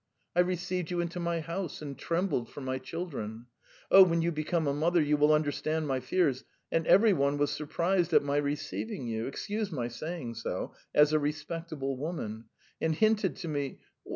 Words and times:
I 0.35 0.39
received 0.39 0.89
you 0.89 0.99
into 0.99 1.19
my 1.19 1.41
house 1.41 1.79
and 1.79 1.95
trembled 1.95 2.49
for 2.49 2.59
my 2.61 2.79
children. 2.79 3.45
Oh, 3.91 4.03
when 4.03 4.23
you 4.23 4.31
become 4.31 4.65
a 4.65 4.73
mother, 4.73 4.99
you 4.99 5.15
will 5.15 5.31
understand 5.31 5.85
my 5.87 5.99
fears. 5.99 6.43
And 6.71 6.87
every 6.87 7.13
one 7.13 7.37
was 7.37 7.51
surprised 7.51 8.11
at 8.11 8.23
my 8.23 8.37
receiving 8.37 9.05
you, 9.05 9.27
excuse 9.27 9.71
my 9.71 9.89
saying 9.89 10.33
so, 10.33 10.73
as 10.95 11.13
a 11.13 11.19
respectable 11.19 11.97
woman, 11.97 12.45
and 12.81 12.95
hinted 12.95 13.35
to 13.35 13.47
me 13.47 13.77